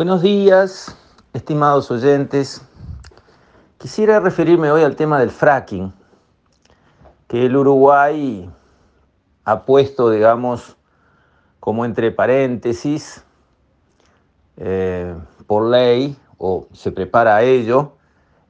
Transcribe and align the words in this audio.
Buenos 0.00 0.22
días, 0.22 0.96
estimados 1.34 1.90
oyentes. 1.90 2.62
Quisiera 3.76 4.18
referirme 4.18 4.70
hoy 4.70 4.82
al 4.82 4.96
tema 4.96 5.20
del 5.20 5.28
fracking, 5.28 5.92
que 7.28 7.44
el 7.44 7.54
Uruguay 7.54 8.48
ha 9.44 9.66
puesto, 9.66 10.08
digamos, 10.08 10.78
como 11.60 11.84
entre 11.84 12.12
paréntesis, 12.12 13.22
eh, 14.56 15.14
por 15.46 15.68
ley, 15.68 16.16
o 16.38 16.66
se 16.72 16.92
prepara 16.92 17.36
a 17.36 17.42
ello, 17.42 17.92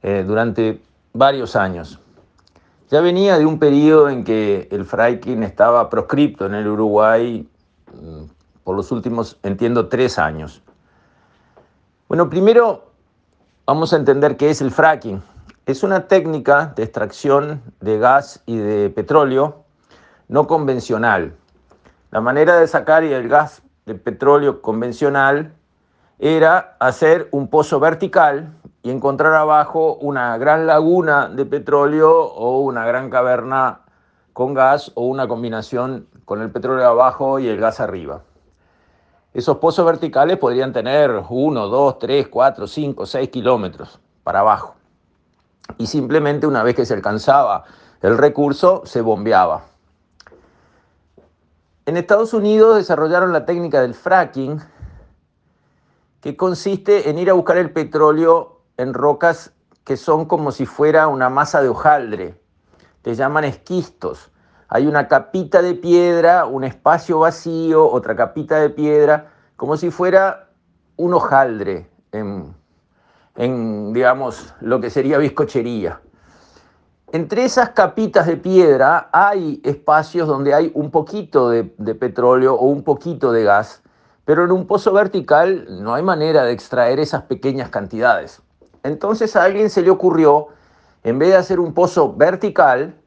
eh, 0.03 0.23
durante 0.25 0.81
varios 1.11 1.57
años. 1.57 1.99
Ya 2.89 3.01
venía 3.01 3.37
de 3.37 3.45
un 3.45 3.59
periodo 3.59 4.07
en 4.07 4.23
que 4.23 4.69
el 4.71 4.85
fracking 4.85 5.43
estaba 5.43 5.89
proscripto 5.89 6.45
en 6.45 6.53
el 6.53 6.69
Uruguay 6.69 7.45
mm, 7.93 8.23
por 8.63 8.77
los 8.77 8.89
últimos, 8.93 9.37
entiendo, 9.43 9.89
tres 9.89 10.17
años. 10.17 10.63
Bueno, 12.11 12.29
primero 12.29 12.91
vamos 13.65 13.93
a 13.93 13.95
entender 13.95 14.35
qué 14.35 14.49
es 14.49 14.59
el 14.59 14.71
fracking. 14.71 15.23
Es 15.65 15.81
una 15.81 16.09
técnica 16.09 16.73
de 16.75 16.83
extracción 16.83 17.61
de 17.79 17.99
gas 17.99 18.43
y 18.45 18.57
de 18.57 18.89
petróleo 18.89 19.63
no 20.27 20.45
convencional. 20.45 21.33
La 22.09 22.19
manera 22.19 22.57
de 22.57 22.67
sacar 22.67 23.05
el 23.05 23.29
gas 23.29 23.61
de 23.85 23.95
petróleo 23.95 24.61
convencional 24.61 25.53
era 26.19 26.75
hacer 26.81 27.29
un 27.31 27.47
pozo 27.47 27.79
vertical 27.79 28.51
y 28.83 28.91
encontrar 28.91 29.33
abajo 29.33 29.95
una 29.95 30.37
gran 30.37 30.67
laguna 30.67 31.29
de 31.29 31.45
petróleo 31.45 32.25
o 32.25 32.59
una 32.59 32.85
gran 32.85 33.09
caverna 33.09 33.83
con 34.33 34.53
gas 34.53 34.91
o 34.95 35.05
una 35.05 35.29
combinación 35.29 36.07
con 36.25 36.41
el 36.41 36.51
petróleo 36.51 36.85
abajo 36.89 37.39
y 37.39 37.47
el 37.47 37.55
gas 37.55 37.79
arriba. 37.79 38.23
Esos 39.33 39.57
pozos 39.57 39.85
verticales 39.85 40.37
podrían 40.37 40.73
tener 40.73 41.23
1, 41.29 41.67
2, 41.67 41.99
3, 41.99 42.27
4, 42.27 42.67
5, 42.67 43.05
6 43.05 43.29
kilómetros 43.29 43.99
para 44.23 44.41
abajo. 44.41 44.75
Y 45.77 45.87
simplemente 45.87 46.47
una 46.47 46.63
vez 46.63 46.75
que 46.75 46.85
se 46.85 46.93
alcanzaba 46.93 47.63
el 48.01 48.17
recurso, 48.17 48.81
se 48.85 48.99
bombeaba. 48.99 49.63
En 51.85 51.97
Estados 51.97 52.33
Unidos 52.33 52.75
desarrollaron 52.75 53.31
la 53.31 53.45
técnica 53.45 53.81
del 53.81 53.93
fracking, 53.93 54.61
que 56.19 56.35
consiste 56.35 57.09
en 57.09 57.17
ir 57.17 57.29
a 57.29 57.33
buscar 57.33 57.57
el 57.57 57.71
petróleo 57.71 58.61
en 58.77 58.93
rocas 58.93 59.53
que 59.83 59.97
son 59.97 60.25
como 60.25 60.51
si 60.51 60.65
fuera 60.65 61.07
una 61.07 61.29
masa 61.29 61.61
de 61.61 61.69
hojaldre. 61.69 62.41
Te 63.01 63.15
llaman 63.15 63.45
esquistos 63.45 64.30
hay 64.73 64.87
una 64.87 65.09
capita 65.09 65.61
de 65.61 65.75
piedra, 65.75 66.45
un 66.45 66.63
espacio 66.63 67.19
vacío, 67.19 67.91
otra 67.91 68.15
capita 68.15 68.57
de 68.57 68.69
piedra, 68.69 69.27
como 69.57 69.75
si 69.75 69.91
fuera 69.91 70.47
un 70.95 71.13
hojaldre 71.13 71.89
en, 72.13 73.91
digamos, 73.91 74.53
lo 74.61 74.79
que 74.79 74.89
sería 74.89 75.17
bizcochería. 75.17 75.99
Entre 77.11 77.43
esas 77.43 77.71
capitas 77.71 78.25
de 78.27 78.37
piedra 78.37 79.09
hay 79.11 79.59
espacios 79.65 80.25
donde 80.25 80.53
hay 80.53 80.71
un 80.73 80.89
poquito 80.89 81.49
de, 81.49 81.75
de, 81.77 81.93
petróleo 81.93 82.55
o 82.55 82.67
un 82.67 82.83
poquito 82.83 83.33
de 83.33 83.43
gas, 83.43 83.83
pero 84.23 84.45
en 84.45 84.53
un 84.53 84.67
pozo 84.67 84.93
vertical 84.93 85.67
no 85.83 85.95
hay 85.95 86.03
manera 86.03 86.43
de 86.43 86.53
extraer 86.53 87.01
esas 87.01 87.23
pequeñas 87.23 87.69
cantidades. 87.69 88.41
Entonces 88.83 89.35
a 89.35 89.43
alguien 89.43 89.69
se 89.69 89.81
le 89.81 89.89
ocurrió, 89.89 90.47
en 91.03 91.19
vez 91.19 91.31
de 91.31 91.35
hacer 91.35 91.59
un 91.59 91.73
pozo 91.73 92.13
vertical, 92.15 93.00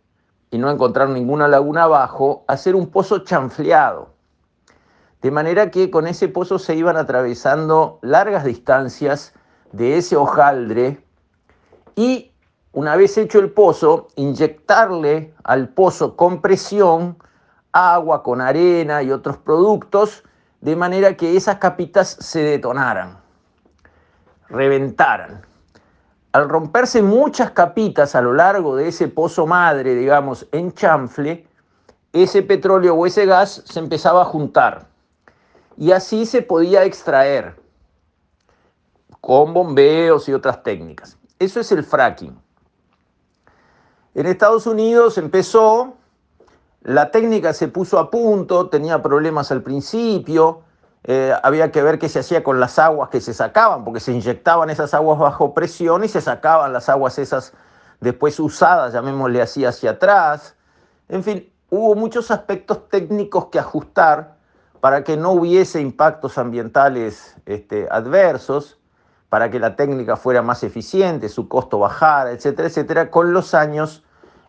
y 0.55 0.59
no 0.59 0.71
encontrar 0.71 1.09
ninguna 1.09 1.49
laguna 1.49 1.83
abajo, 1.83 2.45
hacer 2.47 2.77
un 2.77 2.87
pozo 2.87 3.25
chanfleado. 3.25 4.11
De 5.21 5.33
manera 5.33 5.73
que 5.73 5.91
con 5.91 6.07
ese 6.07 6.29
pozo 6.29 6.61
se 6.61 6.77
iban 6.77 6.97
atravesando 6.97 7.99
largas 8.03 8.45
distancias 8.45 9.35
de 9.73 9.97
ese 9.97 10.15
hojaldre 10.15 11.05
y 11.97 12.31
una 12.71 12.95
vez 12.95 13.19
hecho 13.19 13.41
el 13.41 13.51
pozo, 13.51 14.07
inyectarle 14.15 15.35
al 15.43 15.71
pozo 15.71 16.15
con 16.15 16.41
presión 16.41 17.19
agua 17.73 18.23
con 18.23 18.41
arena 18.41 19.03
y 19.03 19.11
otros 19.11 19.37
productos, 19.39 20.23
de 20.61 20.77
manera 20.77 21.17
que 21.17 21.37
esas 21.37 21.57
capitas 21.57 22.17
se 22.21 22.45
detonaran, 22.45 23.19
reventaran 24.49 25.43
al 26.35 26.49
romperse 26.49 27.01
muchas 27.01 27.53
capitas 27.53 28.17
a 28.17 28.21
lo 28.21 28.33
largo 28.33 28.75
de 28.75 28.89
ese 28.89 29.07
pozo 29.07 29.47
madre, 29.47 29.95
digamos, 29.95 30.49
en 30.51 30.73
chanfle, 30.73 31.47
ese 32.13 32.43
petróleo 32.43 32.97
o 32.97 33.07
ese 33.07 33.25
gas 33.25 33.63
se 33.65 33.79
empezaba 33.79 34.23
a 34.23 34.25
juntar. 34.25 34.89
Y 35.77 35.93
así 35.93 36.27
se 36.27 36.43
podía 36.43 36.83
extraer 36.83 37.55
con 39.21 39.55
bombeos 39.55 40.29
y 40.29 40.33
otras 40.33 40.65
técnicas. 40.65 41.17
Eso 41.39 41.61
es 41.61 41.71
el 41.71 41.85
fracking. 41.85 42.37
En 44.15 44.27
Estados 44.27 44.67
Unidos 44.67 45.19
empezó, 45.19 45.95
la 46.83 47.13
técnica 47.13 47.53
se 47.53 47.69
puso 47.69 47.97
a 48.01 48.11
punto, 48.11 48.69
tenía 48.69 49.01
problemas 49.01 49.53
al 49.53 49.63
principio, 49.63 50.63
eh, 51.05 51.35
había 51.43 51.71
que 51.71 51.83
ver 51.83 51.99
qué 51.99 52.09
se 52.09 52.21
hacía 52.21 52.43
con 52.43 52.61
las 52.61 52.79
aguas 52.79 53.11
que 53.11 53.21
se 53.21 53.35
sacaban, 53.35 53.85
porque 53.85 54.01
se 54.01 54.13
inyectaban 54.13 54.71
esas 54.71 54.95
aguas 54.95 55.19
bajo 55.19 55.53
presión 55.53 56.03
y 56.03 56.09
se 56.09 56.23
sacaban 56.23 56.73
las 56.73 56.89
aguas 56.89 57.19
esas 57.19 57.53
después 58.01 58.41
usadas, 58.41 58.95
llamémosle 58.95 59.43
así, 59.43 59.65
hacia 59.65 59.93
atrás. 59.93 60.57
En 61.09 61.23
fin, 61.23 61.53
hubo 61.69 61.95
muchos 61.95 62.31
aspectos 62.31 62.89
técnicos 62.89 63.47
que 63.47 63.59
ajustar 63.59 64.37
para 64.81 65.05
que 65.05 65.17
no 65.17 65.33
hubiese 65.33 65.81
impactos 65.81 66.39
ambientales 66.39 67.37
este, 67.45 67.87
adversos, 67.91 68.79
para 69.29 69.51
que 69.51 69.59
la 69.59 69.77
técnica 69.77 70.17
fuera 70.17 70.43
más 70.43 70.63
eficiente, 70.63 71.29
su 71.29 71.49
costo 71.49 71.79
bajara, 71.79 72.31
etcétera, 72.31 72.69
etcétera. 72.69 73.11
Con 73.11 73.33
los 73.33 73.53
años 73.53 74.05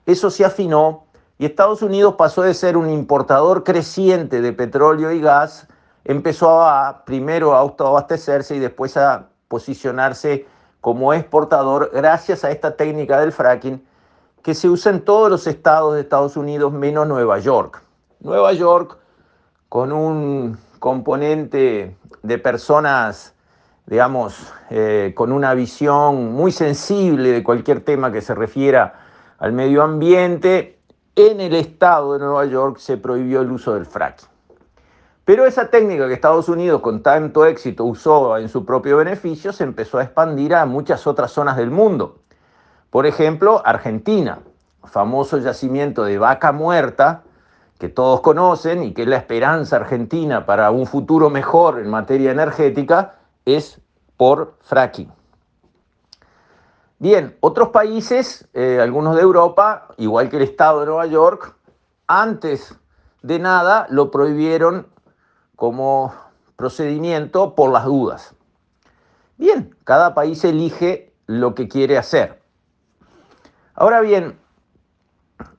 eso 0.06 0.30
se 0.30 0.46
afinó 0.46 1.06
y 1.38 1.46
Estados 1.46 1.82
Unidos 1.82 2.16
pasó 2.18 2.44
de 2.44 2.54
ser 2.54 2.78
un 2.78 2.90
importador 2.90 3.64
creciente 3.64 4.42
de 4.42 4.54
petróleo 4.54 5.12
y 5.12 5.20
gas 5.20 5.68
empezó 6.06 6.62
a 6.62 7.04
primero 7.04 7.54
a 7.54 7.60
autoabastecerse 7.60 8.56
y 8.56 8.60
después 8.60 8.96
a 8.96 9.28
posicionarse 9.48 10.48
como 10.80 11.14
exportador 11.14 11.90
gracias 11.94 12.46
a 12.46 12.52
esta 12.52 12.76
técnica 12.78 13.20
del 13.20 13.32
fracking 13.32 13.84
que 14.44 14.54
se 14.54 14.70
usa 14.70 14.92
en 14.92 15.02
todos 15.02 15.30
los 15.30 15.48
estados 15.48 15.96
de 15.96 16.02
Estados 16.02 16.38
Unidos 16.38 16.72
menos 16.72 17.08
Nueva 17.08 17.40
York. 17.40 17.82
Nueva 18.20 18.54
York 18.54 18.98
con 19.68 19.92
un 19.92 20.58
componente 20.78 21.98
de 22.22 22.38
personas, 22.38 23.34
digamos, 23.88 24.54
eh, 24.70 25.14
con 25.16 25.32
una 25.32 25.56
visión 25.56 26.32
muy 26.34 26.52
sensible 26.52 27.32
de 27.32 27.44
cualquier 27.44 27.82
tema 27.82 28.12
que 28.12 28.22
se 28.22 28.36
refiera 28.36 29.00
al 29.40 29.52
medio 29.52 29.82
ambiente, 29.82 30.80
en 31.16 31.40
el 31.40 31.56
estado 31.56 32.14
de 32.14 32.20
Nueva 32.20 32.46
York 32.46 32.78
se 32.78 32.98
prohibió 32.98 33.42
el 33.42 33.52
uso 33.52 33.74
del 33.74 33.86
fracking. 33.86 34.35
Pero 35.26 35.48
esa 35.48 35.72
técnica 35.72 36.08
que 36.08 36.14
Estados 36.14 36.50
Unidos 36.50 36.82
con 36.82 37.02
tanto 37.02 37.48
éxito 37.48 37.84
usó 37.84 38.38
en 38.38 38.48
su 38.48 38.64
propio 38.64 38.98
beneficio 38.98 39.52
se 39.52 39.64
empezó 39.64 39.98
a 39.98 40.04
expandir 40.04 40.54
a 40.54 40.68
muchas 40.68 41.08
otras 41.08 41.32
zonas 41.32 41.58
del 41.58 41.72
mundo. 41.72 42.20
Por 42.92 43.08
ejemplo, 43.08 43.64
Argentina, 43.66 44.40
famoso 44.84 45.40
yacimiento 45.40 46.04
de 46.04 46.20
vaca 46.20 46.52
muerta, 46.52 47.24
que 47.80 47.90
todos 47.90 48.22
conocen 48.22 48.84
y 48.84 48.94
que 48.94 49.02
es 49.02 49.08
la 49.08 49.18
esperanza 49.18 49.78
argentina 49.78 50.46
para 50.46 50.70
un 50.70 50.86
futuro 50.86 51.32
mejor 51.32 51.80
en 51.80 51.90
materia 51.90 52.32
energética, 52.32 53.16
es 53.46 53.82
por 54.18 54.58
fracking. 54.62 55.12
Bien, 57.00 57.36
otros 57.42 57.70
países, 57.70 58.48
eh, 58.54 58.80
algunos 58.80 59.16
de 59.16 59.24
Europa, 59.24 59.88
igual 59.98 60.30
que 60.30 60.38
el 60.38 60.44
Estado 60.44 60.82
de 60.82 60.86
Nueva 60.86 61.08
York, 61.08 61.56
antes 62.08 62.76
de 63.24 63.40
nada 63.40 63.88
lo 63.90 64.12
prohibieron 64.12 64.88
como 65.56 66.14
procedimiento 66.56 67.56
por 67.56 67.72
las 67.72 67.86
dudas. 67.86 68.36
Bien, 69.38 69.76
cada 69.84 70.14
país 70.14 70.44
elige 70.44 71.14
lo 71.28 71.56
que 71.56 71.68
quiere 71.68 71.98
hacer. 71.98 72.42
Ahora 73.74 74.02
bien, 74.02 74.40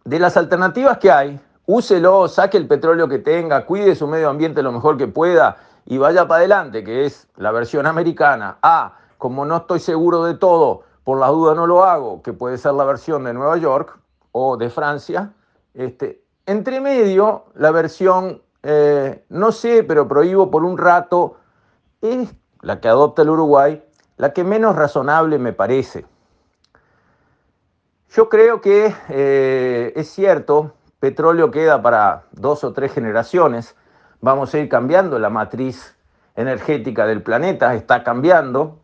de 0.05 0.19
las 0.19 0.37
alternativas 0.37 0.99
que 0.99 1.11
hay, 1.11 1.41
úselo, 1.67 2.29
saque 2.29 2.57
el 2.57 2.67
petróleo 2.67 3.09
que 3.09 3.19
tenga, 3.19 3.67
cuide 3.67 3.95
su 3.95 4.07
medio 4.07 4.31
ambiente 4.31 4.63
lo 4.63 4.73
mejor 4.73 4.97
que 4.97 5.09
pueda 5.09 5.59
y 5.85 5.99
vaya 5.99 6.27
para 6.27 6.39
adelante, 6.39 6.83
que 6.83 7.05
es 7.05 7.29
la 7.37 7.53
versión 7.53 7.87
americana. 7.87 8.59
Ah, 8.63 8.97
como 9.19 9.45
no 9.45 9.59
estoy 9.59 9.81
seguro 9.81 10.25
de 10.25 10.35
todo, 10.35 10.83
por 11.05 11.19
las 11.19 11.31
dudas 11.31 11.57
no 11.57 11.67
lo 11.67 11.85
hago, 11.85 12.23
que 12.23 12.33
puede 12.33 12.59
ser 12.59 12.73
la 12.73 12.85
versión 12.85 13.25
de 13.25 13.35
Nueva 13.35 13.57
York 13.59 13.99
o 14.33 14.57
de 14.57 14.71
Francia. 14.71 15.33
Este, 15.75 16.23
entre 16.47 16.81
medio, 16.81 17.45
la 17.55 17.71
versión 17.71 18.43
eh, 18.69 19.25
no 19.29 19.53
sé, 19.53 19.85
pero 19.85 20.09
prohíbo 20.09 20.51
por 20.51 20.65
un 20.65 20.77
rato, 20.77 21.37
es 22.03 22.35
la 22.63 22.81
que 22.81 22.89
adopta 22.89 23.23
el 23.23 23.31
Uruguay, 23.31 23.85
la 24.17 24.33
que 24.33 24.43
menos 24.43 24.75
razonable 24.75 25.39
me 25.39 25.53
parece. 25.53 26.05
Yo 28.11 28.29
creo 28.29 28.61
que 28.61 28.93
eh, 29.09 29.93
es 29.95 30.11
cierto, 30.11 30.75
petróleo 30.99 31.53
queda 31.53 31.81
para 31.81 32.25
dos 32.33 32.65
o 32.65 32.73
tres 32.73 32.93
generaciones, 32.93 33.77
vamos 34.21 34.53
a 34.53 34.59
ir 34.59 34.69
cambiando 34.69 35.21
la 35.21 35.31
matriz 35.31 35.97
energética 36.35 37.07
del 37.07 37.23
planeta 37.23 37.73
está 37.77 38.03
cambiando. 38.03 38.81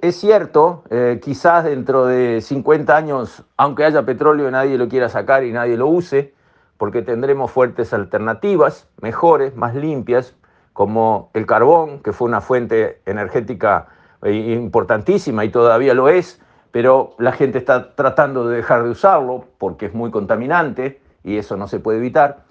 Es 0.00 0.14
cierto, 0.14 0.84
eh, 0.90 1.18
quizás 1.20 1.64
dentro 1.64 2.06
de 2.06 2.40
50 2.40 2.96
años, 2.96 3.44
aunque 3.56 3.84
haya 3.84 4.04
petróleo, 4.04 4.48
nadie 4.48 4.78
lo 4.78 4.88
quiera 4.88 5.08
sacar 5.08 5.42
y 5.42 5.50
nadie 5.50 5.76
lo 5.76 5.88
use, 5.88 6.34
porque 6.78 7.02
tendremos 7.02 7.50
fuertes 7.50 7.92
alternativas, 7.92 8.88
mejores, 9.00 9.54
más 9.56 9.74
limpias, 9.74 10.34
como 10.72 11.30
el 11.34 11.44
carbón, 11.44 12.00
que 12.02 12.12
fue 12.12 12.28
una 12.28 12.40
fuente 12.40 13.02
energética 13.04 13.88
eh, 14.22 14.32
importantísima 14.32 15.44
y 15.44 15.50
todavía 15.50 15.92
lo 15.92 16.08
es, 16.08 16.40
pero 16.70 17.16
la 17.18 17.32
gente 17.32 17.58
está 17.58 17.96
tratando 17.96 18.48
de 18.48 18.56
dejar 18.56 18.84
de 18.84 18.90
usarlo 18.90 19.46
porque 19.58 19.86
es 19.86 19.94
muy 19.94 20.12
contaminante 20.12 21.00
y 21.24 21.36
eso 21.36 21.56
no 21.56 21.66
se 21.66 21.80
puede 21.80 21.98
evitar. 21.98 22.44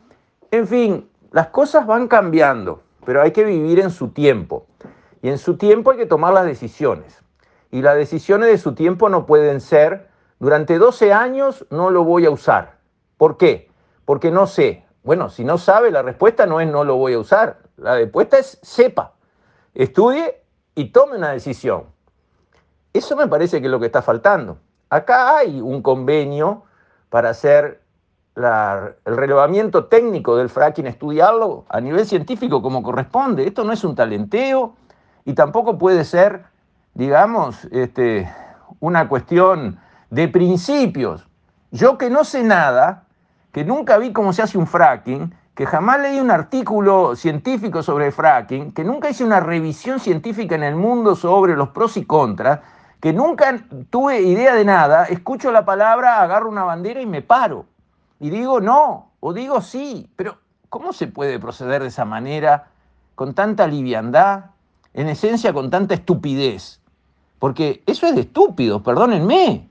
En 0.52 0.68
fin, 0.68 1.10
las 1.32 1.48
cosas 1.48 1.88
van 1.88 2.10
cambiando, 2.10 2.82
pero 3.06 3.22
hay 3.22 3.32
que 3.32 3.46
vivir 3.46 3.80
en 3.80 3.92
su 3.92 4.10
tiempo. 4.10 4.66
Y 5.22 5.30
en 5.30 5.38
su 5.38 5.56
tiempo 5.56 5.92
hay 5.92 5.98
que 5.98 6.06
tomar 6.06 6.34
las 6.34 6.46
decisiones. 6.46 7.22
Y 7.72 7.82
las 7.82 7.96
decisiones 7.96 8.50
de 8.50 8.58
su 8.58 8.74
tiempo 8.74 9.08
no 9.08 9.26
pueden 9.26 9.62
ser, 9.62 10.10
durante 10.40 10.78
12 10.78 11.14
años 11.14 11.66
no 11.70 11.92
lo 11.92 12.04
voy 12.04 12.26
a 12.26 12.30
usar. 12.30 12.78
¿Por 13.18 13.38
qué? 13.38 13.67
Porque 14.08 14.32
no 14.32 14.48
sé. 14.48 14.86
Bueno, 15.04 15.28
si 15.28 15.44
no 15.44 15.58
sabe, 15.58 15.92
la 15.92 16.02
respuesta 16.02 16.46
no 16.46 16.62
es 16.62 16.68
no 16.70 16.86
lo 16.86 16.96
voy 16.96 17.12
a 17.12 17.20
usar. 17.20 17.58
La 17.76 17.96
respuesta 17.96 18.38
es 18.38 18.58
sepa, 18.62 19.16
estudie 19.74 20.44
y 20.76 20.94
tome 20.94 21.18
una 21.18 21.32
decisión. 21.32 21.88
Eso 22.94 23.18
me 23.18 23.28
parece 23.28 23.60
que 23.60 23.68
es 23.68 23.72
lo 23.72 23.82
que 23.82 23.88
está 23.88 24.02
faltando. 24.02 24.60
Acá 24.90 25.36
hay 25.36 25.60
un 25.60 25.82
convenio 25.82 26.64
para 27.10 27.32
hacer 27.32 27.82
el 28.38 29.16
relevamiento 29.18 29.88
técnico 29.88 30.38
del 30.38 30.48
fracking, 30.48 30.88
estudiarlo 30.88 31.66
a 31.68 31.82
nivel 31.82 32.06
científico 32.06 32.62
como 32.62 32.82
corresponde. 32.82 33.46
Esto 33.46 33.66
no 33.66 33.74
es 33.74 33.84
un 33.84 33.94
talenteo 33.94 34.78
y 35.26 35.34
tampoco 35.34 35.78
puede 35.78 36.06
ser, 36.06 36.46
digamos, 36.94 37.66
este, 37.72 38.34
una 38.80 39.10
cuestión 39.10 39.82
de 40.12 40.30
principios. 40.30 41.28
Yo 41.72 41.98
que 41.98 42.10
no 42.10 42.24
sé 42.24 42.44
nada, 42.44 43.07
que 43.58 43.66
nunca 43.66 43.98
vi 43.98 44.14
cómo 44.14 44.34
se 44.34 44.44
hace 44.44 44.56
un 44.56 44.68
fracking, 44.68 45.34
que 45.56 45.66
jamás 45.66 46.00
leí 46.00 46.20
un 46.20 46.30
artículo 46.30 47.16
científico 47.16 47.82
sobre 47.82 48.12
fracking, 48.12 48.72
que 48.72 48.84
nunca 48.84 49.10
hice 49.10 49.24
una 49.24 49.40
revisión 49.40 50.00
científica 50.00 50.54
en 50.54 50.62
el 50.62 50.76
mundo 50.76 51.16
sobre 51.16 51.56
los 51.56 51.70
pros 51.70 51.98
y 51.98 52.06
contras, 52.06 52.60
que 53.00 53.14
nunca 53.14 53.60
tuve 53.90 54.22
idea 54.22 54.54
de 54.54 54.64
nada, 54.64 55.06
escucho 55.06 55.52
la 55.52 55.66
palabra, 55.66 56.22
agarro 56.22 56.50
una 56.50 56.66
bandera 56.66 57.02
y 57.02 57.08
me 57.08 57.24
paro. 57.24 57.66
Y 58.20 58.30
digo 58.30 58.62
no, 58.62 59.10
o 59.22 59.34
digo 59.34 59.60
sí, 59.60 60.08
pero 60.16 60.38
¿cómo 60.70 60.94
se 60.94 61.08
puede 61.08 61.40
proceder 61.40 61.82
de 61.82 61.88
esa 61.88 62.06
manera, 62.06 62.68
con 63.16 63.34
tanta 63.34 63.66
liviandad, 63.66 64.52
en 64.94 65.10
esencia 65.10 65.52
con 65.52 65.72
tanta 65.72 65.96
estupidez? 65.96 66.80
Porque 67.40 67.82
eso 67.88 68.06
es 68.06 68.14
de 68.14 68.22
estúpidos, 68.22 68.84
perdónenme. 68.84 69.68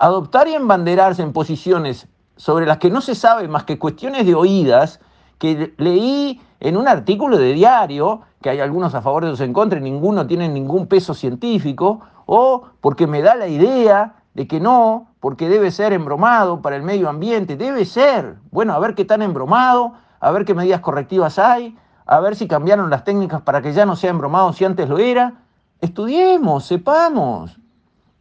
Adoptar 0.00 0.48
y 0.48 0.54
embanderarse 0.54 1.22
en 1.22 1.32
posiciones 1.32 2.08
sobre 2.40 2.64
las 2.64 2.78
que 2.78 2.88
no 2.88 3.02
se 3.02 3.14
sabe 3.14 3.46
más 3.48 3.64
que 3.64 3.78
cuestiones 3.78 4.24
de 4.24 4.34
oídas, 4.34 4.98
que 5.36 5.74
leí 5.76 6.40
en 6.58 6.78
un 6.78 6.88
artículo 6.88 7.36
de 7.36 7.52
diario, 7.52 8.22
que 8.40 8.48
hay 8.48 8.60
algunos 8.60 8.94
a 8.94 9.02
favor 9.02 9.24
de 9.24 9.28
otros 9.28 9.42
en 9.42 9.52
contra 9.52 9.78
ninguno 9.78 10.26
tiene 10.26 10.48
ningún 10.48 10.86
peso 10.86 11.12
científico, 11.12 12.00
o 12.24 12.64
porque 12.80 13.06
me 13.06 13.20
da 13.20 13.34
la 13.34 13.46
idea 13.46 14.14
de 14.32 14.46
que 14.48 14.58
no, 14.58 15.08
porque 15.20 15.50
debe 15.50 15.70
ser 15.70 15.92
embromado 15.92 16.62
para 16.62 16.76
el 16.76 16.82
medio 16.82 17.10
ambiente, 17.10 17.58
debe 17.58 17.84
ser. 17.84 18.38
Bueno, 18.50 18.72
a 18.72 18.78
ver 18.78 18.94
qué 18.94 19.04
tan 19.04 19.20
embromado, 19.20 19.92
a 20.18 20.30
ver 20.30 20.46
qué 20.46 20.54
medidas 20.54 20.80
correctivas 20.80 21.38
hay, 21.38 21.76
a 22.06 22.20
ver 22.20 22.36
si 22.36 22.48
cambiaron 22.48 22.88
las 22.88 23.04
técnicas 23.04 23.42
para 23.42 23.60
que 23.60 23.74
ya 23.74 23.84
no 23.84 23.96
sea 23.96 24.08
embromado 24.08 24.54
si 24.54 24.64
antes 24.64 24.88
lo 24.88 24.96
era. 24.96 25.34
Estudiemos, 25.82 26.64
sepamos. 26.64 27.60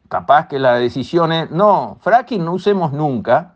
Capaz 0.10 0.50
que 0.50 0.60
la 0.60 0.74
decisión 0.74 1.32
es, 1.32 1.52
no, 1.52 1.96
fracking 2.02 2.44
no 2.44 2.52
usemos 2.52 2.92
nunca. 2.92 3.54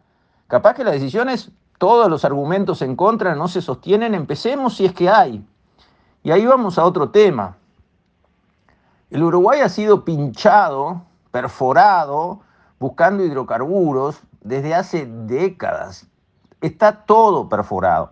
Capaz 0.48 0.74
que 0.76 0.84
la 0.84 0.92
decisión 0.92 1.30
es 1.30 1.52
todos 1.78 2.10
los 2.10 2.24
argumentos 2.24 2.82
en 2.82 2.96
contra 2.96 3.36
no 3.36 3.48
se 3.48 3.62
sostienen, 3.62 4.14
empecemos 4.14 4.78
si 4.78 4.86
es 4.86 4.94
que 4.94 5.10
hay. 5.10 5.46
Y 6.24 6.32
ahí 6.32 6.46
vamos 6.46 6.78
a 6.78 6.86
otro 6.86 7.10
tema. 7.10 7.58
El 9.10 9.24
Uruguay 9.24 9.60
ha 9.62 9.70
sido 9.70 10.06
pinchado, 10.06 11.02
perforado, 11.32 12.42
buscando 12.80 13.24
hidrocarburos 13.24 14.22
desde 14.42 14.74
hace 14.74 15.06
décadas. 15.06 16.08
Está 16.62 17.06
todo 17.06 17.50
perforado. 17.50 18.12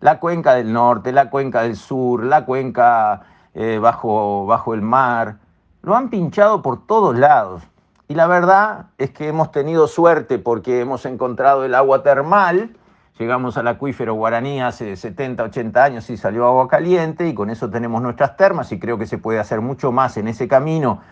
La 0.00 0.20
cuenca 0.20 0.54
del 0.54 0.72
norte, 0.72 1.12
la 1.12 1.30
cuenca 1.30 1.62
del 1.62 1.76
sur, 1.76 2.24
la 2.24 2.46
cuenca 2.46 3.22
eh, 3.54 3.78
bajo, 3.78 4.46
bajo 4.46 4.72
el 4.72 4.82
mar, 4.82 5.38
lo 5.82 5.96
han 5.96 6.08
pinchado 6.08 6.62
por 6.62 6.86
todos 6.86 7.18
lados. 7.18 7.62
Y 8.10 8.14
la 8.14 8.26
verdad 8.26 8.86
es 8.98 9.10
que 9.10 9.28
hemos 9.28 9.52
tenido 9.52 9.86
suerte 9.86 10.40
porque 10.40 10.80
hemos 10.80 11.06
encontrado 11.06 11.64
el 11.64 11.76
agua 11.76 12.02
termal 12.02 12.74
Llegamos 13.20 13.56
al 13.56 13.68
acuífero 13.68 14.14
guaraní 14.14 14.60
hace 14.60 14.96
70, 14.96 15.44
80 15.44 15.84
años 15.84 16.10
y 16.10 16.16
salió 16.16 16.44
agua 16.44 16.66
caliente 16.66 17.28
y 17.28 17.34
con 17.34 17.50
eso 17.50 17.70
tenemos 17.70 18.02
nuestras 18.02 18.36
termas 18.36 18.72
y 18.72 18.80
creo 18.80 18.98
que 18.98 19.06
se 19.06 19.18
puede 19.18 19.38
hacer 19.38 19.60
mucho 19.60 19.92
más 19.92 20.16
en 20.16 20.26
ese 20.26 20.48
camino 20.48 21.02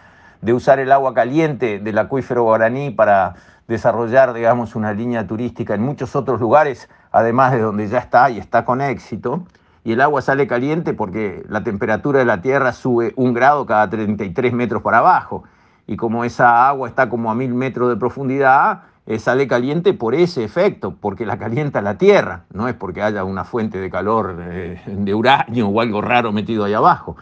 de 0.40 0.54
usar 0.54 0.80
el 0.80 0.90
agua 0.90 1.14
caliente 1.14 1.78
del 1.78 1.98
acuífero 1.98 2.42
guaraní 2.42 2.90
para 2.90 3.34
desarrollar, 3.68 4.32
digamos, 4.32 4.74
una 4.74 4.92
línea 4.92 5.24
turística 5.24 5.74
en 5.74 5.82
muchos 5.82 6.16
otros 6.16 6.40
lugares, 6.40 6.88
además 7.12 7.52
de 7.52 7.60
donde 7.60 7.86
ya 7.86 7.98
está 7.98 8.28
y 8.28 8.38
está 8.38 8.64
con 8.64 8.80
éxito. 8.80 9.44
Y 9.84 9.92
el 9.92 10.00
agua 10.00 10.20
sale 10.20 10.48
caliente 10.48 10.94
porque 10.94 11.44
la 11.48 11.62
temperatura 11.62 12.18
de 12.18 12.24
la 12.24 12.40
Tierra 12.40 12.72
sube 12.72 13.12
un 13.14 13.34
grado 13.34 13.66
cada 13.66 13.88
33 13.88 14.52
metros 14.52 14.82
para 14.82 14.98
abajo. 14.98 15.44
Y 15.88 15.96
como 15.96 16.22
esa 16.22 16.68
agua 16.68 16.86
está 16.86 17.08
como 17.08 17.30
a 17.30 17.34
mil 17.34 17.54
metros 17.54 17.88
de 17.88 17.96
profundidad, 17.96 18.82
eh, 19.06 19.18
sale 19.18 19.48
caliente 19.48 19.94
por 19.94 20.14
ese 20.14 20.44
efecto, 20.44 20.94
porque 21.00 21.24
la 21.24 21.38
calienta 21.38 21.80
la 21.80 21.96
Tierra, 21.96 22.44
no 22.52 22.68
es 22.68 22.74
porque 22.74 23.00
haya 23.00 23.24
una 23.24 23.44
fuente 23.44 23.80
de 23.80 23.88
calor 23.88 24.36
eh, 24.38 24.82
de 24.86 25.14
uranio 25.14 25.68
o 25.68 25.80
algo 25.80 26.02
raro 26.02 26.30
metido 26.30 26.66
ahí 26.66 26.74
abajo. 26.74 27.16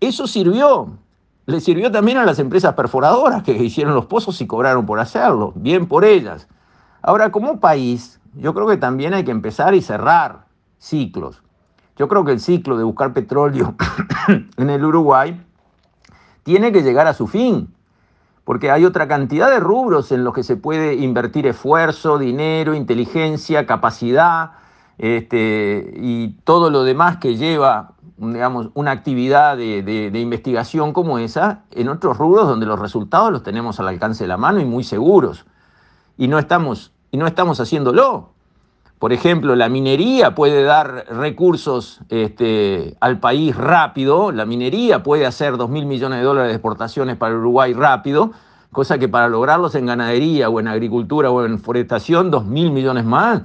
Eso 0.00 0.26
sirvió, 0.26 0.98
le 1.46 1.60
sirvió 1.60 1.90
también 1.90 2.18
a 2.18 2.26
las 2.26 2.38
empresas 2.38 2.74
perforadoras 2.74 3.42
que 3.42 3.52
hicieron 3.52 3.94
los 3.94 4.04
pozos 4.04 4.38
y 4.42 4.46
cobraron 4.46 4.84
por 4.84 5.00
hacerlo, 5.00 5.54
bien 5.56 5.86
por 5.86 6.04
ellas. 6.04 6.46
Ahora, 7.00 7.32
como 7.32 7.58
país, 7.58 8.20
yo 8.34 8.52
creo 8.52 8.66
que 8.66 8.76
también 8.76 9.14
hay 9.14 9.24
que 9.24 9.30
empezar 9.30 9.74
y 9.74 9.80
cerrar 9.80 10.44
ciclos. 10.76 11.42
Yo 11.96 12.06
creo 12.06 12.22
que 12.26 12.32
el 12.32 12.40
ciclo 12.40 12.76
de 12.76 12.84
buscar 12.84 13.14
petróleo 13.14 13.74
en 14.58 14.68
el 14.68 14.84
Uruguay 14.84 15.42
tiene 16.46 16.70
que 16.70 16.84
llegar 16.84 17.08
a 17.08 17.12
su 17.12 17.26
fin 17.26 17.74
porque 18.44 18.70
hay 18.70 18.84
otra 18.84 19.08
cantidad 19.08 19.50
de 19.50 19.58
rubros 19.58 20.12
en 20.12 20.22
los 20.22 20.32
que 20.32 20.44
se 20.44 20.54
puede 20.54 20.94
invertir 20.94 21.48
esfuerzo, 21.48 22.16
dinero, 22.16 22.76
inteligencia, 22.76 23.66
capacidad 23.66 24.52
este, 24.98 25.92
y 25.96 26.28
todo 26.44 26.70
lo 26.70 26.84
demás 26.84 27.16
que 27.16 27.36
lleva 27.36 27.96
digamos, 28.18 28.70
una 28.74 28.92
actividad 28.92 29.56
de, 29.56 30.10
investigación 30.14 30.92
como 30.92 31.18
esa 31.18 31.64
en 31.72 31.88
otros 31.88 32.16
rubros 32.18 32.46
donde 32.46 32.66
los 32.66 32.78
resultados 32.78 33.32
los 33.32 33.42
tenemos 33.42 33.80
al 33.80 33.88
alcance 33.88 34.22
de 34.22 34.28
la 34.28 34.36
mano 34.36 34.60
y 34.60 34.64
muy 34.64 34.84
seguros. 34.84 35.44
Y 36.16 36.28
no 36.28 36.38
estamos, 36.38 36.92
y 37.10 37.16
no 37.16 37.26
estamos 37.26 37.58
haciéndolo. 37.58 38.30
Por 38.98 39.12
ejemplo, 39.12 39.56
la 39.56 39.68
minería 39.68 40.34
puede 40.34 40.62
dar 40.62 41.04
recursos 41.10 42.00
este, 42.08 42.96
al 43.00 43.20
país 43.20 43.54
rápido, 43.54 44.32
la 44.32 44.46
minería 44.46 45.02
puede 45.02 45.26
hacer 45.26 45.58
2 45.58 45.68
mil 45.68 45.84
millones 45.84 46.20
de 46.20 46.24
dólares 46.24 46.48
de 46.48 46.54
exportaciones 46.54 47.16
para 47.18 47.34
Uruguay 47.34 47.74
rápido, 47.74 48.30
cosa 48.72 48.96
que 48.96 49.06
para 49.06 49.28
lograrlos 49.28 49.74
en 49.74 49.84
ganadería 49.84 50.48
o 50.48 50.60
en 50.60 50.68
agricultura 50.68 51.30
o 51.30 51.44
en 51.44 51.58
forestación, 51.58 52.30
2 52.30 52.46
mil 52.46 52.70
millones 52.70 53.04
más, 53.04 53.42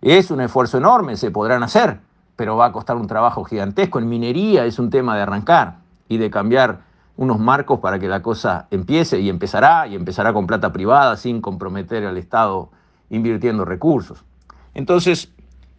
es 0.00 0.30
un 0.30 0.40
esfuerzo 0.40 0.78
enorme, 0.78 1.18
se 1.18 1.30
podrán 1.30 1.62
hacer, 1.62 2.00
pero 2.36 2.56
va 2.56 2.66
a 2.66 2.72
costar 2.72 2.96
un 2.96 3.06
trabajo 3.06 3.44
gigantesco. 3.44 3.98
En 3.98 4.08
minería 4.08 4.64
es 4.64 4.78
un 4.78 4.88
tema 4.88 5.16
de 5.16 5.22
arrancar 5.22 5.80
y 6.08 6.16
de 6.16 6.30
cambiar 6.30 6.80
unos 7.18 7.38
marcos 7.38 7.80
para 7.80 7.98
que 7.98 8.08
la 8.08 8.22
cosa 8.22 8.68
empiece 8.70 9.20
y 9.20 9.28
empezará 9.28 9.86
y 9.86 9.96
empezará 9.96 10.32
con 10.32 10.46
plata 10.46 10.72
privada 10.72 11.16
sin 11.16 11.42
comprometer 11.42 12.06
al 12.06 12.16
Estado 12.16 12.70
invirtiendo 13.10 13.66
recursos. 13.66 14.24
Entonces, 14.78 15.32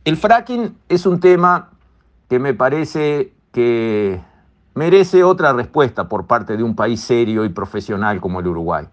el 0.03 0.17
fracking 0.17 0.75
es 0.89 1.05
un 1.05 1.21
tema 1.21 1.69
que 2.27 2.37
me 2.37 2.53
parece 2.53 3.31
que 3.53 4.19
merece 4.75 5.23
otra 5.23 5.53
respuesta 5.53 6.09
por 6.09 6.27
parte 6.27 6.57
de 6.57 6.63
un 6.63 6.75
país 6.75 6.99
serio 6.99 7.45
y 7.45 7.49
profesional 7.49 8.19
como 8.19 8.41
el 8.41 8.47
Uruguay. 8.47 8.89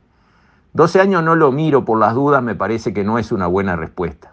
12 0.75 1.00
años 1.00 1.25
no 1.25 1.34
lo 1.34 1.50
miro 1.50 1.84
por 1.84 1.98
las 1.98 2.14
dudas, 2.14 2.40
me 2.40 2.54
parece 2.54 2.94
que 2.94 3.02
no 3.02 3.18
es 3.18 3.32
una 3.32 3.48
buena 3.48 3.75
respuesta. 3.75 4.32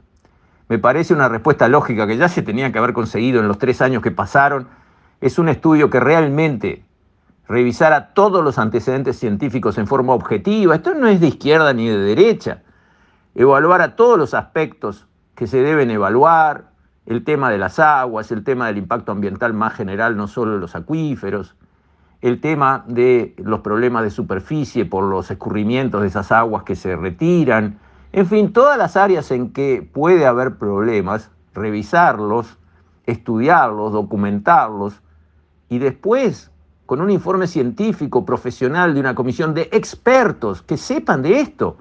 Me 0.70 0.78
parece 0.78 1.16
una 1.16 1.28
respuesta 1.28 1.68
lógica 1.68 2.06
que 2.06 2.18
ya 2.18 2.30
se 2.30 2.44
tenía 2.44 2.72
que 2.72 2.78
haber 2.78 2.94
conseguido 2.94 3.40
en 3.40 3.48
los 3.48 3.58
tres 3.58 3.82
años 3.82 4.04
que 4.04 4.12
pasaron. 4.12 4.68
Es 5.22 5.40
un 5.40 5.50
estudio 5.50 5.90
que 5.90 6.00
realmente 6.00 6.86
revisara 7.48 8.14
todos 8.14 8.44
los 8.44 8.60
antecedentes 8.60 9.18
científicos 9.18 9.80
en 9.80 9.88
forma 9.88 10.14
objetiva. 10.14 10.76
Esto 10.76 10.94
no 10.94 11.08
es 11.08 11.20
de 11.20 11.30
izquierda 11.30 11.74
ni 11.74 11.88
de 11.88 11.98
derecha. 11.98 12.62
Evaluar 13.34 13.82
a 13.82 13.96
todos 13.96 14.20
los 14.20 14.36
aspectos 14.36 15.08
que 15.36 15.48
se 15.48 15.62
deben 15.62 15.92
evaluar, 15.92 16.72
el 17.06 17.24
tema 17.24 17.50
de 17.50 17.58
las 17.58 17.80
aguas, 17.80 18.32
el 18.32 18.44
tema 18.44 18.68
del 18.68 18.78
impacto 18.78 19.12
ambiental 19.12 19.54
más 19.54 19.74
general, 19.74 20.16
no 20.16 20.28
solo 20.28 20.58
los 20.58 20.76
acuíferos, 20.76 21.56
el 22.22 22.40
tema 22.40 22.86
de 22.88 23.36
los 23.38 23.60
problemas 23.60 24.04
de 24.04 24.10
superficie 24.10 24.86
por 24.86 25.04
los 25.04 25.30
escurrimientos 25.30 26.02
de 26.02 26.08
esas 26.08 26.32
aguas 26.32 26.64
que 26.64 26.76
se 26.76 26.96
retiran, 26.96 27.80
en 28.14 28.28
fin, 28.28 28.54
todas 28.54 28.78
las 28.78 28.96
áreas 28.96 29.32
en 29.32 29.52
que 29.52 29.88
puede 29.92 30.26
haber 30.28 30.58
problemas, 30.58 31.32
revisarlos, 31.54 32.58
estudiarlos, 33.06 33.92
documentarlos 33.92 35.02
y 35.68 35.80
después 35.80 36.52
con 36.86 37.02
un 37.02 37.10
informe 37.10 37.48
científico 37.48 38.24
profesional 38.24 38.94
de 38.94 39.00
una 39.00 39.16
comisión 39.16 39.54
de 39.54 39.70
expertos 39.72 40.62
que 40.62 40.78
sepan 40.78 41.24
de 41.24 41.40
esto. 41.40 41.78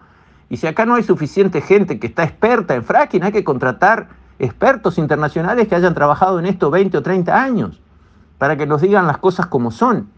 Y 0.53 0.59
si 0.59 0.67
acá 0.67 0.85
no 0.85 0.97
hay 0.97 1.03
suficiente 1.03 1.63
gente 1.63 1.99
que 1.99 2.09
está 2.09 2.25
experta 2.25 2.75
en 2.75 2.85
fracking, 2.85 3.23
hay 3.23 3.33
que 3.33 3.43
contratar 3.43 4.11
expertos 4.39 4.99
internacionales 4.99 5.67
que 5.67 5.75
hayan 5.75 5.95
trabajado 5.95 6.39
en 6.39 6.45
esto 6.45 6.71
20 6.71 6.99
o 6.99 7.03
30 7.03 7.43
años 7.43 7.81
para 8.37 8.55
que 8.59 8.67
nos 8.67 8.83
digan 8.83 9.07
las 9.07 9.17
cosas 9.17 9.47
como 9.47 9.71
son. 9.71 10.11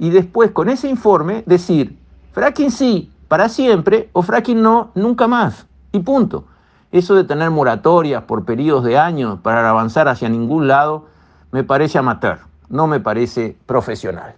Y 0.00 0.10
después 0.10 0.50
con 0.50 0.70
ese 0.70 0.88
informe 0.88 1.44
decir, 1.46 1.96
fracking 2.32 2.72
sí, 2.72 3.12
para 3.28 3.48
siempre, 3.48 4.08
o 4.12 4.22
fracking 4.22 4.60
no, 4.60 4.90
nunca 4.96 5.28
más. 5.28 5.68
Y 5.92 6.00
punto. 6.00 6.46
Eso 6.90 7.14
de 7.14 7.22
tener 7.22 7.50
moratorias 7.50 8.24
por 8.24 8.44
periodos 8.44 8.82
de 8.82 8.98
años 8.98 9.38
para 9.40 9.70
avanzar 9.70 10.08
hacia 10.08 10.28
ningún 10.28 10.66
lado, 10.66 11.06
me 11.52 11.62
parece 11.62 11.96
amateur, 11.96 12.40
no 12.68 12.88
me 12.88 12.98
parece 12.98 13.56
profesional. 13.66 14.34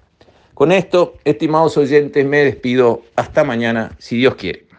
Con 0.52 0.72
esto, 0.72 1.14
estimados 1.24 1.78
oyentes, 1.78 2.26
me 2.26 2.44
despido. 2.44 3.00
Hasta 3.16 3.44
mañana, 3.44 3.92
si 3.96 4.18
Dios 4.18 4.34
quiere. 4.34 4.71